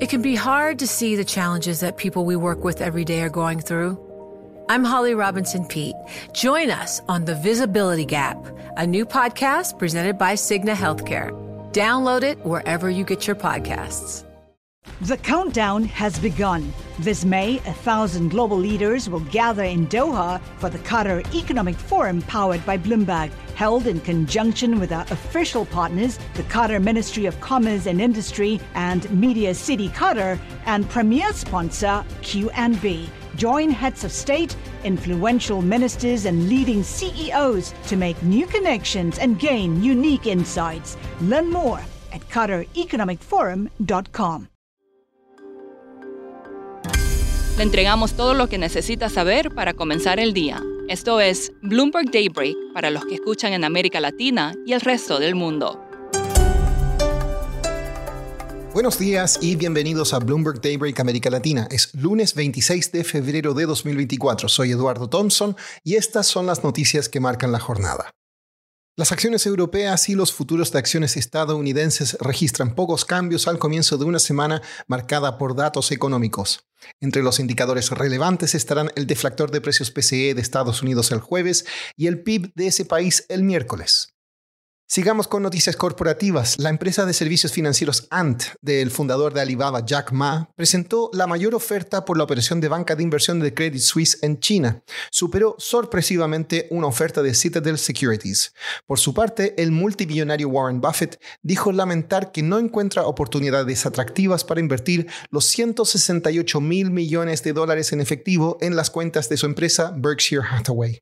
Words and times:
It 0.00 0.08
can 0.08 0.22
be 0.22 0.34
hard 0.34 0.80
to 0.80 0.88
see 0.88 1.14
the 1.14 1.24
challenges 1.24 1.78
that 1.78 1.96
people 1.96 2.24
we 2.24 2.34
work 2.34 2.64
with 2.64 2.80
every 2.80 3.04
day 3.04 3.22
are 3.22 3.28
going 3.28 3.60
through. 3.60 3.96
I'm 4.68 4.82
Holly 4.82 5.14
Robinson 5.14 5.64
Pete. 5.66 5.94
Join 6.32 6.68
us 6.68 7.00
on 7.06 7.24
The 7.24 7.36
Visibility 7.36 8.04
Gap, 8.04 8.44
a 8.76 8.84
new 8.84 9.06
podcast 9.06 9.78
presented 9.78 10.18
by 10.18 10.34
Cigna 10.34 10.74
Healthcare. 10.74 11.30
Download 11.72 12.24
it 12.24 12.44
wherever 12.44 12.90
you 12.90 13.04
get 13.04 13.28
your 13.28 13.36
podcasts. 13.36 14.24
The 15.02 15.16
countdown 15.16 15.84
has 15.84 16.18
begun. 16.18 16.72
This 16.98 17.24
May, 17.24 17.58
a 17.58 17.72
thousand 17.72 18.30
global 18.30 18.58
leaders 18.58 19.08
will 19.08 19.20
gather 19.20 19.62
in 19.62 19.86
Doha 19.86 20.40
for 20.58 20.70
the 20.70 20.78
Qatar 20.78 21.24
Economic 21.34 21.76
Forum 21.76 22.20
powered 22.22 22.64
by 22.66 22.78
Bloomberg, 22.78 23.30
held 23.54 23.86
in 23.86 24.00
conjunction 24.00 24.80
with 24.80 24.92
our 24.92 25.06
official 25.10 25.64
partners, 25.66 26.18
the 26.34 26.42
Qatar 26.44 26.82
Ministry 26.82 27.26
of 27.26 27.38
Commerce 27.40 27.84
and 27.86 28.00
Industry 28.00 28.58
and 28.74 29.10
Media 29.10 29.54
City 29.54 29.88
Qatar, 29.88 30.38
and 30.66 30.88
premier 30.88 31.32
sponsor 31.32 32.04
QNB. 32.22 33.08
Join 33.36 33.70
heads 33.70 34.04
of 34.04 34.12
state, 34.12 34.54
influential 34.84 35.60
ministers, 35.62 36.26
and 36.26 36.48
leading 36.48 36.82
CEOs 36.82 37.72
to 37.88 37.96
make 37.96 38.22
new 38.22 38.46
connections 38.46 39.18
and 39.18 39.38
gain 39.38 39.82
unique 39.82 40.26
insights. 40.26 40.96
Learn 41.20 41.50
more 41.50 41.80
at 42.12 42.20
QatarEconomicForum.com. 42.28 44.48
Le 47.56 47.62
entregamos 47.62 48.14
todo 48.14 48.34
lo 48.34 48.48
que 48.48 48.58
necesita 48.58 49.08
saber 49.08 49.54
para 49.54 49.74
comenzar 49.74 50.18
el 50.18 50.34
día. 50.34 50.60
Esto 50.86 51.18
es 51.18 51.50
Bloomberg 51.62 52.10
Daybreak 52.10 52.54
para 52.74 52.90
los 52.90 53.06
que 53.06 53.14
escuchan 53.14 53.54
en 53.54 53.64
América 53.64 54.00
Latina 54.00 54.54
y 54.66 54.74
el 54.74 54.82
resto 54.82 55.18
del 55.18 55.34
mundo. 55.34 55.82
Buenos 58.74 58.98
días 58.98 59.38
y 59.40 59.56
bienvenidos 59.56 60.12
a 60.12 60.18
Bloomberg 60.18 60.60
Daybreak 60.60 61.00
América 61.00 61.30
Latina. 61.30 61.66
Es 61.70 61.94
lunes 61.94 62.34
26 62.34 62.92
de 62.92 63.02
febrero 63.02 63.54
de 63.54 63.64
2024. 63.64 64.50
Soy 64.50 64.72
Eduardo 64.72 65.08
Thompson 65.08 65.56
y 65.82 65.94
estas 65.94 66.26
son 66.26 66.44
las 66.44 66.62
noticias 66.62 67.08
que 67.08 67.18
marcan 67.18 67.50
la 67.50 67.60
jornada. 67.60 68.10
Las 68.96 69.10
acciones 69.10 69.44
europeas 69.44 70.08
y 70.08 70.14
los 70.14 70.32
futuros 70.32 70.70
de 70.70 70.78
acciones 70.78 71.16
estadounidenses 71.16 72.16
registran 72.20 72.76
pocos 72.76 73.04
cambios 73.04 73.48
al 73.48 73.58
comienzo 73.58 73.98
de 73.98 74.04
una 74.04 74.20
semana 74.20 74.62
marcada 74.86 75.36
por 75.36 75.56
datos 75.56 75.90
económicos. 75.90 76.68
Entre 77.00 77.24
los 77.24 77.40
indicadores 77.40 77.90
relevantes 77.90 78.54
estarán 78.54 78.92
el 78.94 79.08
deflactor 79.08 79.50
de 79.50 79.60
precios 79.60 79.90
PCE 79.90 80.34
de 80.34 80.40
Estados 80.40 80.80
Unidos 80.80 81.10
el 81.10 81.18
jueves 81.18 81.66
y 81.96 82.06
el 82.06 82.22
PIB 82.22 82.52
de 82.54 82.68
ese 82.68 82.84
país 82.84 83.26
el 83.28 83.42
miércoles. 83.42 84.13
Sigamos 84.86 85.28
con 85.28 85.42
noticias 85.42 85.76
corporativas. 85.76 86.58
La 86.58 86.68
empresa 86.68 87.06
de 87.06 87.14
servicios 87.14 87.52
financieros 87.52 88.06
Ant 88.10 88.42
del 88.60 88.90
fundador 88.90 89.32
de 89.32 89.40
Alibaba, 89.40 89.84
Jack 89.84 90.12
Ma, 90.12 90.50
presentó 90.56 91.08
la 91.14 91.26
mayor 91.26 91.54
oferta 91.54 92.04
por 92.04 92.18
la 92.18 92.24
operación 92.24 92.60
de 92.60 92.68
banca 92.68 92.94
de 92.94 93.02
inversión 93.02 93.40
de 93.40 93.54
Credit 93.54 93.80
Suisse 93.80 94.18
en 94.22 94.40
China. 94.40 94.82
Superó 95.10 95.56
sorpresivamente 95.58 96.68
una 96.70 96.86
oferta 96.86 97.22
de 97.22 97.34
Citadel 97.34 97.78
Securities. 97.78 98.52
Por 98.86 98.98
su 98.98 99.14
parte, 99.14 99.54
el 99.60 99.72
multimillonario 99.72 100.50
Warren 100.50 100.82
Buffett 100.82 101.18
dijo 101.42 101.72
lamentar 101.72 102.30
que 102.30 102.42
no 102.42 102.58
encuentra 102.58 103.06
oportunidades 103.06 103.86
atractivas 103.86 104.44
para 104.44 104.60
invertir 104.60 105.06
los 105.30 105.46
168 105.46 106.60
mil 106.60 106.90
millones 106.90 107.42
de 107.42 107.54
dólares 107.54 107.92
en 107.94 108.02
efectivo 108.02 108.58
en 108.60 108.76
las 108.76 108.90
cuentas 108.90 109.30
de 109.30 109.38
su 109.38 109.46
empresa 109.46 109.94
Berkshire 109.96 110.42
Hathaway. 110.46 111.00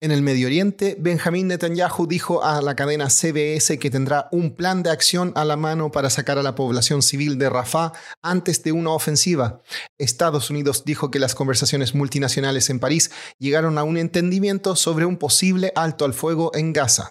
En 0.00 0.12
el 0.12 0.22
Medio 0.22 0.46
Oriente, 0.46 0.96
Benjamín 0.96 1.48
Netanyahu 1.48 2.06
dijo 2.06 2.44
a 2.44 2.62
la 2.62 2.76
cadena 2.76 3.10
CBS 3.10 3.80
que 3.80 3.90
tendrá 3.90 4.28
un 4.30 4.54
plan 4.54 4.84
de 4.84 4.90
acción 4.90 5.32
a 5.34 5.44
la 5.44 5.56
mano 5.56 5.90
para 5.90 6.08
sacar 6.08 6.38
a 6.38 6.44
la 6.44 6.54
población 6.54 7.02
civil 7.02 7.36
de 7.36 7.50
Rafah 7.50 7.92
antes 8.22 8.62
de 8.62 8.70
una 8.70 8.90
ofensiva. 8.90 9.60
Estados 9.98 10.50
Unidos 10.50 10.84
dijo 10.84 11.10
que 11.10 11.18
las 11.18 11.34
conversaciones 11.34 11.96
multinacionales 11.96 12.70
en 12.70 12.78
París 12.78 13.10
llegaron 13.40 13.76
a 13.76 13.82
un 13.82 13.96
entendimiento 13.96 14.76
sobre 14.76 15.04
un 15.04 15.16
posible 15.16 15.72
alto 15.74 16.04
al 16.04 16.14
fuego 16.14 16.52
en 16.54 16.72
Gaza. 16.72 17.10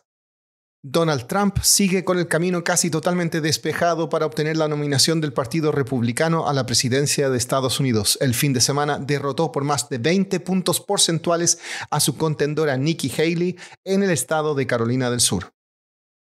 Donald 0.83 1.27
Trump 1.27 1.57
sigue 1.63 2.05
con 2.05 2.19
el 2.19 2.27
camino 2.27 2.63
casi 2.63 2.89
totalmente 2.89 3.41
despejado 3.41 4.09
para 4.09 4.25
obtener 4.25 4.57
la 4.57 4.67
nominación 4.67 5.19
del 5.19 5.33
Partido 5.33 5.71
Republicano 5.71 6.47
a 6.47 6.53
la 6.53 6.65
presidencia 6.65 7.29
de 7.29 7.37
Estados 7.37 7.79
Unidos. 7.79 8.17
El 8.21 8.33
fin 8.33 8.53
de 8.53 8.61
semana 8.61 8.99
derrotó 8.99 9.51
por 9.51 9.63
más 9.63 9.89
de 9.89 9.97
20 9.97 10.39
puntos 10.39 10.79
porcentuales 10.79 11.59
a 11.89 11.99
su 11.99 12.15
contendora 12.15 12.77
Nikki 12.77 13.11
Haley 13.11 13.57
en 13.83 14.03
el 14.03 14.11
estado 14.11 14.55
de 14.55 14.67
Carolina 14.67 15.09
del 15.09 15.19
Sur. 15.19 15.56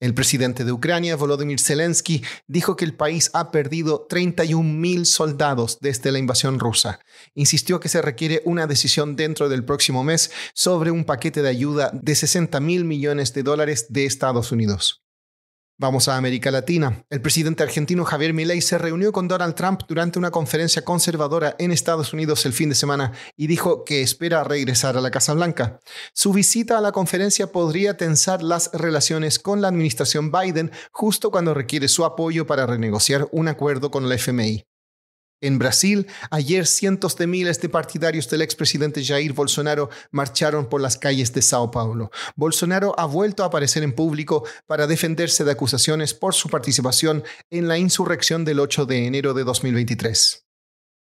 El 0.02 0.14
presidente 0.14 0.66
de 0.66 0.74
Ucrania, 0.74 1.16
Volodymyr 1.16 1.60
Zelensky, 1.60 2.22
dijo 2.48 2.76
que 2.76 2.84
el 2.84 2.96
país 2.96 3.32
ha 3.34 3.50
perdido 3.52 4.08
31.000 4.10 5.06
soldados 5.06 5.80
desde 5.80 6.12
la 6.12 6.20
invasión 6.20 6.60
rusa. 6.60 7.00
Insistió 7.34 7.80
que 7.80 7.88
se 7.88 8.02
requiere 8.02 8.42
una 8.44 8.68
decisión 8.68 9.16
dentro 9.16 9.48
del 9.48 9.64
próximo 9.64 10.04
mes 10.04 10.32
sobre 10.54 10.92
un 10.92 11.06
paquete 11.06 11.42
de 11.42 11.50
ayuda 11.50 11.92
de 11.94 12.14
60 12.14 12.60
mil 12.60 12.84
millones 12.84 13.34
de 13.34 13.44
dólares 13.44 13.88
de 13.90 14.06
Estados 14.06 14.52
Unidos. 14.52 15.05
Vamos 15.78 16.08
a 16.08 16.16
América 16.16 16.52
Latina. 16.52 17.04
El 17.10 17.22
presidente 17.22 17.62
argentino 17.62 18.06
Javier 18.06 18.34
Milei 18.34 18.62
se 18.62 18.78
reunió 18.78 19.12
con 19.12 19.28
Donald 19.28 19.56
Trump 19.56 19.82
durante 19.90 20.18
una 20.18 20.32
conferencia 20.32 20.86
conservadora 20.86 21.58
en 21.60 21.72
Estados 21.72 22.14
Unidos 22.14 22.46
el 22.46 22.54
fin 22.54 22.70
de 22.70 22.76
semana 22.76 23.12
y 23.36 23.48
dijo 23.48 23.84
que 23.84 24.02
espera 24.02 24.46
regresar 24.46 24.96
a 24.96 25.02
la 25.02 25.12
Casa 25.12 25.34
Blanca. 25.34 25.82
Su 26.14 26.32
visita 26.32 26.78
a 26.78 26.82
la 26.82 26.94
conferencia 26.94 27.48
podría 27.52 27.98
tensar 27.98 28.42
las 28.42 28.72
relaciones 28.72 29.38
con 29.38 29.62
la 29.62 29.68
administración 29.68 30.32
Biden 30.32 30.72
justo 30.94 31.30
cuando 31.30 31.54
requiere 31.54 31.90
su 31.90 32.06
apoyo 32.06 32.48
para 32.48 32.66
renegociar 32.66 33.28
un 33.34 33.50
acuerdo 33.50 33.92
con 33.92 34.08
la 34.08 34.16
FMI. 34.16 34.75
En 35.46 35.60
Brasil, 35.60 36.08
ayer 36.32 36.66
cientos 36.66 37.18
de 37.18 37.28
miles 37.28 37.62
de 37.62 37.70
partidarios 37.70 38.28
del 38.32 38.42
expresidente 38.42 39.06
Jair 39.06 39.34
Bolsonaro 39.34 39.92
marcharon 40.10 40.68
por 40.68 40.82
las 40.82 40.98
calles 40.98 41.34
de 41.34 41.44
Sao 41.44 41.70
Paulo. 41.70 42.10
Bolsonaro 42.36 42.96
ha 42.98 43.06
vuelto 43.06 43.44
a 43.44 43.46
aparecer 43.46 43.84
en 43.84 43.94
público 43.94 44.44
para 44.66 44.88
defenderse 44.88 45.44
de 45.44 45.52
acusaciones 45.52 46.16
por 46.16 46.34
su 46.34 46.50
participación 46.50 47.24
en 47.52 47.68
la 47.68 47.78
insurrección 47.78 48.44
del 48.44 48.60
8 48.60 48.88
de 48.88 49.06
enero 49.06 49.36
de 49.36 49.44
2023. 49.44 50.45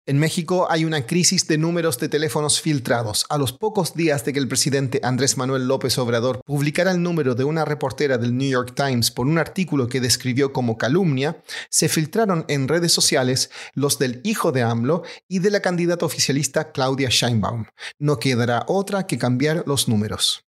En 0.07 0.19
México 0.19 0.67
hay 0.71 0.87
una 0.87 1.07
crisis 1.07 1.47
de 1.47 1.59
números 1.59 1.99
de 1.99 2.09
teléfonos 2.09 2.61
filtrados. 2.61 3.27
A 3.29 3.37
los 3.37 3.53
pocos 3.53 3.95
días 3.95 4.25
de 4.25 4.33
que 4.33 4.39
el 4.39 4.49
presidente 4.49 5.01
Andrés 5.03 5.37
Manuel 5.37 5.69
López 5.69 5.99
Obrador 5.99 6.41
publicara 6.47 6.91
el 6.91 7.03
número 7.03 7.35
de 7.35 7.45
una 7.45 7.67
reportera 7.67 8.17
del 8.17 8.37
New 8.37 8.51
York 8.51 8.73
Times 8.75 9.11
por 9.11 9.27
un 9.27 9.39
artículo 9.39 9.89
que 9.89 10.01
describió 10.01 10.55
como 10.55 10.79
calumnia, 10.79 11.43
se 11.69 11.91
filtraron 11.91 12.47
en 12.49 12.67
redes 12.67 12.93
sociales 12.93 13.51
los 13.75 13.99
del 13.99 14.23
hijo 14.25 14.53
de 14.53 14.63
AMLO 14.63 15.03
y 15.29 15.41
de 15.41 15.51
la 15.51 15.61
candidata 15.61 16.07
oficialista 16.07 16.73
Claudia 16.73 17.11
Scheinbaum. 17.11 17.67
No 17.99 18.19
quedará 18.19 18.65
otra 18.69 19.07
que 19.07 19.19
cambiar 19.19 19.65
los 19.67 19.87
números. 19.87 20.50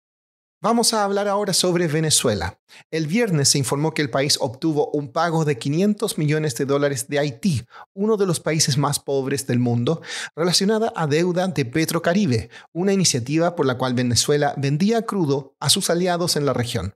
Vamos 0.62 0.94
a 0.94 1.02
hablar 1.02 1.26
ahora 1.26 1.52
sobre 1.54 1.88
Venezuela. 1.88 2.60
El 2.92 3.08
viernes 3.08 3.48
se 3.48 3.58
informó 3.58 3.94
que 3.94 4.00
el 4.00 4.10
país 4.10 4.38
obtuvo 4.40 4.92
un 4.92 5.10
pago 5.10 5.44
de 5.44 5.58
500 5.58 6.18
millones 6.18 6.54
de 6.54 6.66
dólares 6.66 7.08
de 7.08 7.18
Haití, 7.18 7.66
uno 7.94 8.16
de 8.16 8.26
los 8.26 8.38
países 8.38 8.78
más 8.78 9.00
pobres 9.00 9.48
del 9.48 9.58
mundo, 9.58 10.02
relacionada 10.36 10.92
a 10.94 11.08
deuda 11.08 11.48
de 11.48 11.64
Petrocaribe, 11.64 12.48
una 12.72 12.92
iniciativa 12.92 13.56
por 13.56 13.66
la 13.66 13.76
cual 13.76 13.94
Venezuela 13.94 14.54
vendía 14.56 15.02
crudo 15.02 15.56
a 15.58 15.68
sus 15.68 15.90
aliados 15.90 16.36
en 16.36 16.46
la 16.46 16.52
región. 16.52 16.94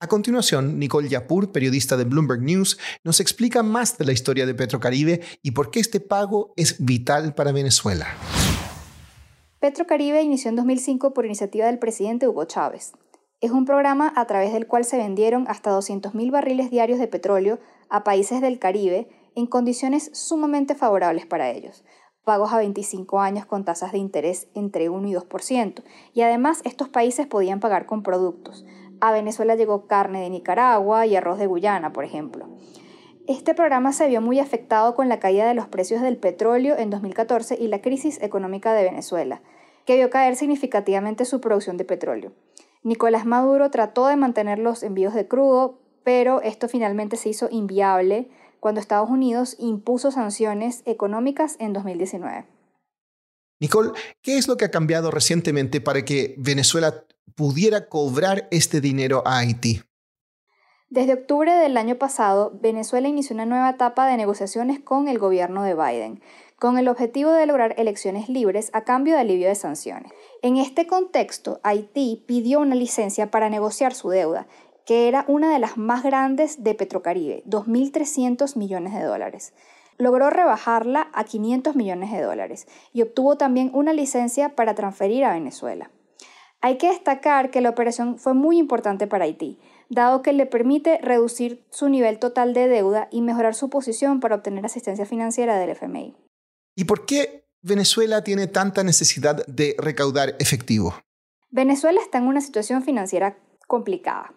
A 0.00 0.08
continuación, 0.08 0.80
Nicole 0.80 1.08
Yapur, 1.08 1.52
periodista 1.52 1.96
de 1.96 2.06
Bloomberg 2.06 2.42
News, 2.42 2.76
nos 3.04 3.20
explica 3.20 3.62
más 3.62 3.98
de 3.98 4.04
la 4.04 4.12
historia 4.12 4.46
de 4.46 4.54
Petrocaribe 4.56 5.20
y 5.42 5.52
por 5.52 5.70
qué 5.70 5.78
este 5.78 6.00
pago 6.00 6.52
es 6.56 6.84
vital 6.84 7.36
para 7.36 7.52
Venezuela. 7.52 8.08
Petrocaribe 9.58 10.20
inició 10.22 10.50
en 10.50 10.56
2005 10.56 11.14
por 11.14 11.24
iniciativa 11.24 11.64
del 11.64 11.78
presidente 11.78 12.28
Hugo 12.28 12.44
Chávez. 12.44 12.92
Es 13.40 13.52
un 13.52 13.64
programa 13.64 14.12
a 14.14 14.26
través 14.26 14.52
del 14.52 14.66
cual 14.66 14.84
se 14.84 14.98
vendieron 14.98 15.46
hasta 15.48 15.70
200.000 15.70 16.30
barriles 16.30 16.70
diarios 16.70 16.98
de 16.98 17.08
petróleo 17.08 17.58
a 17.88 18.04
países 18.04 18.42
del 18.42 18.58
Caribe 18.58 19.08
en 19.34 19.46
condiciones 19.46 20.10
sumamente 20.12 20.74
favorables 20.74 21.24
para 21.24 21.50
ellos, 21.50 21.84
pagos 22.22 22.52
a 22.52 22.58
25 22.58 23.18
años 23.20 23.46
con 23.46 23.64
tasas 23.64 23.92
de 23.92 23.98
interés 23.98 24.48
entre 24.54 24.90
1 24.90 25.08
y 25.08 25.14
2%, 25.14 25.82
y 26.12 26.20
además 26.20 26.60
estos 26.64 26.90
países 26.90 27.26
podían 27.26 27.60
pagar 27.60 27.86
con 27.86 28.02
productos. 28.02 28.66
A 29.00 29.10
Venezuela 29.10 29.54
llegó 29.54 29.86
carne 29.86 30.20
de 30.20 30.30
Nicaragua 30.30 31.06
y 31.06 31.16
arroz 31.16 31.38
de 31.38 31.46
Guyana, 31.46 31.94
por 31.94 32.04
ejemplo. 32.04 32.46
Este 33.28 33.54
programa 33.54 33.92
se 33.92 34.06
vio 34.06 34.20
muy 34.20 34.38
afectado 34.38 34.94
con 34.94 35.08
la 35.08 35.18
caída 35.18 35.48
de 35.48 35.54
los 35.54 35.66
precios 35.66 36.00
del 36.00 36.16
petróleo 36.16 36.76
en 36.78 36.90
2014 36.90 37.56
y 37.60 37.66
la 37.66 37.82
crisis 37.82 38.22
económica 38.22 38.72
de 38.72 38.84
Venezuela, 38.84 39.42
que 39.84 39.96
vio 39.96 40.10
caer 40.10 40.36
significativamente 40.36 41.24
su 41.24 41.40
producción 41.40 41.76
de 41.76 41.84
petróleo. 41.84 42.32
Nicolás 42.84 43.26
Maduro 43.26 43.68
trató 43.70 44.06
de 44.06 44.14
mantener 44.14 44.60
los 44.60 44.84
envíos 44.84 45.12
de 45.12 45.26
crudo, 45.26 45.80
pero 46.04 46.40
esto 46.42 46.68
finalmente 46.68 47.16
se 47.16 47.30
hizo 47.30 47.48
inviable 47.50 48.28
cuando 48.60 48.80
Estados 48.80 49.10
Unidos 49.10 49.56
impuso 49.58 50.12
sanciones 50.12 50.82
económicas 50.84 51.56
en 51.58 51.72
2019. 51.72 52.46
Nicole, 53.58 53.90
¿qué 54.22 54.38
es 54.38 54.46
lo 54.46 54.56
que 54.56 54.66
ha 54.66 54.70
cambiado 54.70 55.10
recientemente 55.10 55.80
para 55.80 56.04
que 56.04 56.36
Venezuela 56.38 57.04
pudiera 57.34 57.88
cobrar 57.88 58.46
este 58.52 58.80
dinero 58.80 59.24
a 59.26 59.38
Haití? 59.38 59.82
Desde 60.88 61.14
octubre 61.14 61.52
del 61.52 61.76
año 61.78 61.96
pasado, 61.96 62.52
Venezuela 62.62 63.08
inició 63.08 63.34
una 63.34 63.44
nueva 63.44 63.70
etapa 63.70 64.06
de 64.06 64.16
negociaciones 64.16 64.78
con 64.78 65.08
el 65.08 65.18
gobierno 65.18 65.64
de 65.64 65.74
Biden, 65.74 66.22
con 66.60 66.78
el 66.78 66.86
objetivo 66.86 67.32
de 67.32 67.44
lograr 67.44 67.74
elecciones 67.76 68.28
libres 68.28 68.70
a 68.72 68.84
cambio 68.84 69.14
de 69.14 69.20
alivio 69.20 69.48
de 69.48 69.56
sanciones. 69.56 70.12
En 70.42 70.58
este 70.58 70.86
contexto, 70.86 71.58
Haití 71.64 72.22
pidió 72.28 72.60
una 72.60 72.76
licencia 72.76 73.32
para 73.32 73.50
negociar 73.50 73.94
su 73.94 74.10
deuda, 74.10 74.46
que 74.84 75.08
era 75.08 75.24
una 75.26 75.52
de 75.52 75.58
las 75.58 75.76
más 75.76 76.04
grandes 76.04 76.62
de 76.62 76.74
Petrocaribe, 76.74 77.42
2.300 77.46 78.56
millones 78.56 78.94
de 78.94 79.02
dólares. 79.02 79.54
Logró 79.98 80.30
rebajarla 80.30 81.08
a 81.12 81.24
500 81.24 81.74
millones 81.74 82.12
de 82.12 82.22
dólares 82.22 82.68
y 82.92 83.02
obtuvo 83.02 83.36
también 83.36 83.72
una 83.74 83.92
licencia 83.92 84.54
para 84.54 84.76
transferir 84.76 85.24
a 85.24 85.32
Venezuela. 85.32 85.90
Hay 86.60 86.78
que 86.78 86.88
destacar 86.88 87.50
que 87.50 87.60
la 87.60 87.70
operación 87.70 88.18
fue 88.18 88.34
muy 88.34 88.58
importante 88.58 89.06
para 89.06 89.24
Haití, 89.24 89.58
dado 89.88 90.22
que 90.22 90.32
le 90.32 90.46
permite 90.46 90.98
reducir 91.02 91.64
su 91.70 91.88
nivel 91.88 92.18
total 92.18 92.54
de 92.54 92.68
deuda 92.68 93.08
y 93.10 93.22
mejorar 93.22 93.54
su 93.54 93.70
posición 93.70 94.20
para 94.20 94.36
obtener 94.36 94.64
asistencia 94.64 95.06
financiera 95.06 95.58
del 95.58 95.70
FMI. 95.70 96.14
¿Y 96.74 96.84
por 96.84 97.06
qué 97.06 97.46
Venezuela 97.62 98.22
tiene 98.22 98.46
tanta 98.46 98.84
necesidad 98.84 99.44
de 99.46 99.74
recaudar 99.78 100.36
efectivo? 100.38 100.94
Venezuela 101.50 102.00
está 102.00 102.18
en 102.18 102.26
una 102.26 102.40
situación 102.40 102.82
financiera 102.82 103.38
complicada, 103.66 104.34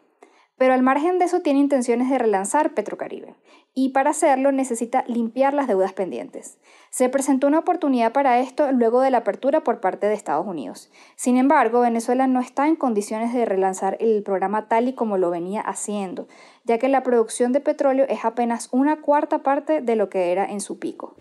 pero 0.59 0.73
al 0.73 0.83
margen 0.83 1.17
de 1.17 1.25
eso 1.25 1.39
tiene 1.39 1.59
intenciones 1.59 2.09
de 2.09 2.19
relanzar 2.19 2.73
Petrocaribe 2.75 3.33
y 3.73 3.89
para 3.89 4.09
hacerlo 4.09 4.51
necesita 4.51 5.05
limpiar 5.07 5.53
las 5.53 5.67
deudas 5.67 5.93
pendientes. 5.93 6.59
Se 6.89 7.07
presentó 7.07 7.47
una 7.47 7.59
oportunidad 7.59 8.11
para 8.11 8.39
esto 8.39 8.69
luego 8.73 8.99
de 8.99 9.09
la 9.09 9.19
apertura 9.19 9.63
por 9.63 9.79
parte 9.79 10.07
de 10.07 10.15
Estados 10.15 10.45
Unidos. 10.45 10.91
Sin 11.15 11.37
embargo, 11.37 11.79
Venezuela 11.79 12.27
no 12.27 12.41
está 12.41 12.67
en 12.67 12.75
condiciones 12.75 13.33
de 13.33 13.45
relanzar 13.45 13.95
el 14.01 14.21
programa 14.21 14.67
tal 14.67 14.89
y 14.89 14.93
como 14.93 15.17
lo 15.17 15.29
venía 15.29 15.61
haciendo, 15.61 16.27
ya 16.65 16.77
que 16.77 16.89
la 16.89 17.03
producción 17.03 17.53
de 17.53 17.61
petróleo 17.61 18.05
es 18.09 18.25
apenas 18.25 18.67
una 18.71 19.01
cuarta 19.01 19.43
parte 19.43 19.81
de 19.81 19.95
lo 19.95 20.09
que 20.09 20.33
era 20.33 20.45
en 20.45 20.59
su 20.59 20.77
pico. 20.77 21.15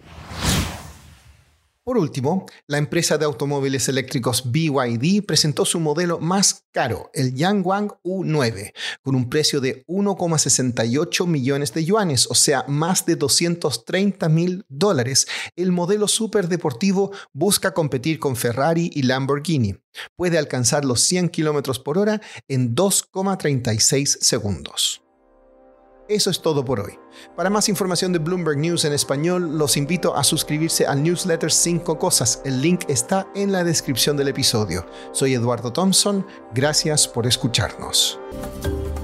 Por 1.88 1.96
último, 1.96 2.44
la 2.66 2.76
empresa 2.76 3.16
de 3.16 3.24
automóviles 3.24 3.88
eléctricos 3.88 4.52
BYD 4.52 5.24
presentó 5.24 5.64
su 5.64 5.80
modelo 5.80 6.18
más 6.18 6.66
caro, 6.70 7.10
el 7.14 7.34
Yangwang 7.34 7.92
U9, 8.04 8.74
con 9.00 9.14
un 9.14 9.30
precio 9.30 9.62
de 9.62 9.86
1,68 9.86 11.26
millones 11.26 11.72
de 11.72 11.86
yuanes, 11.86 12.26
o 12.30 12.34
sea, 12.34 12.66
más 12.68 13.06
de 13.06 13.16
230 13.16 14.28
mil 14.28 14.66
dólares. 14.68 15.26
El 15.56 15.72
modelo 15.72 16.08
superdeportivo 16.08 17.10
busca 17.32 17.72
competir 17.72 18.18
con 18.18 18.36
Ferrari 18.36 18.90
y 18.92 19.04
Lamborghini. 19.04 19.76
Puede 20.14 20.36
alcanzar 20.36 20.84
los 20.84 21.00
100 21.00 21.30
km 21.30 21.82
por 21.82 21.96
hora 21.96 22.20
en 22.48 22.74
2,36 22.74 24.18
segundos. 24.20 25.07
Eso 26.08 26.30
es 26.30 26.40
todo 26.40 26.64
por 26.64 26.80
hoy. 26.80 26.98
Para 27.36 27.50
más 27.50 27.68
información 27.68 28.14
de 28.14 28.18
Bloomberg 28.18 28.56
News 28.56 28.86
en 28.86 28.94
español, 28.94 29.58
los 29.58 29.76
invito 29.76 30.16
a 30.16 30.24
suscribirse 30.24 30.86
al 30.86 31.02
newsletter 31.02 31.52
5 31.52 31.98
Cosas. 31.98 32.40
El 32.46 32.62
link 32.62 32.84
está 32.88 33.28
en 33.34 33.52
la 33.52 33.62
descripción 33.62 34.16
del 34.16 34.28
episodio. 34.28 34.86
Soy 35.12 35.34
Eduardo 35.34 35.70
Thompson. 35.70 36.26
Gracias 36.54 37.06
por 37.06 37.26
escucharnos. 37.26 38.18